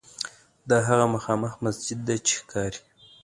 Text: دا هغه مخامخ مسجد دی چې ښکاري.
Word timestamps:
دا 0.69 0.77
هغه 0.87 1.05
مخامخ 1.15 1.53
مسجد 1.65 1.99
دی 2.07 2.17
چې 2.25 2.33
ښکاري. 2.39 2.81